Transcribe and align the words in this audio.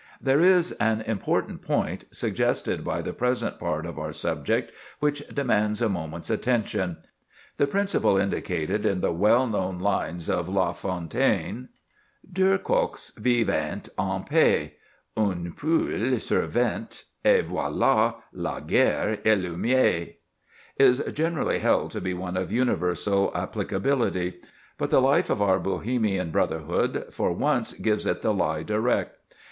There 0.19 0.39
is 0.39 0.71
an 0.79 1.01
important 1.01 1.61
point, 1.61 2.05
suggested 2.09 2.83
by 2.83 3.03
the 3.03 3.13
present 3.13 3.59
part 3.59 3.85
of 3.85 3.99
our 3.99 4.11
subject, 4.13 4.71
which 4.99 5.19
demands 5.27 5.79
a 5.79 5.89
moment's 5.89 6.31
attention. 6.31 6.97
The 7.57 7.67
principle 7.67 8.17
indicated 8.17 8.83
in 8.83 9.01
the 9.01 9.11
well 9.11 9.45
known 9.45 9.77
lines 9.79 10.27
of 10.27 10.49
Lafontaine— 10.49 11.69
"Deux 12.27 12.57
coqs 12.57 13.15
vivaient 13.15 13.89
en 13.99 14.23
paix: 14.23 14.71
une 15.15 15.53
poule 15.55 16.19
survint, 16.19 17.03
Et 17.23 17.45
voilà 17.45 18.15
la 18.33 18.59
guerre 18.59 19.17
allumée!"— 19.17 20.15
is 20.79 20.97
generally 21.13 21.59
held 21.59 21.91
to 21.91 22.01
be 22.01 22.15
one 22.15 22.35
of 22.35 22.51
universal 22.51 23.31
applicability. 23.35 24.39
But 24.79 24.89
the 24.89 24.99
life 24.99 25.29
of 25.29 25.43
our 25.43 25.59
Bohemian 25.59 26.31
brotherhood 26.31 27.05
for 27.11 27.31
once 27.33 27.73
gives 27.73 28.07
it 28.07 28.21
the 28.21 28.33
lie 28.33 28.63
direct. 28.63 29.35